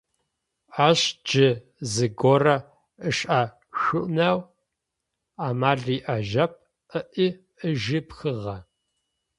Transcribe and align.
Ащ 0.87 1.01
джы 1.25 1.47
зыгорэ 1.91 2.55
ышӏэшъунэу 3.09 4.39
амал 5.45 5.79
иӏэжьэп, 5.95 6.53
ыӏи, 6.99 7.27
ыжи 7.69 7.99
пхыгъэ. 8.07 8.57